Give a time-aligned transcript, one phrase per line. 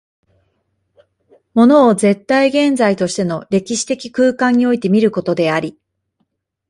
[1.53, 5.77] 物を絶対現在としての歴史的空間において見ることであり、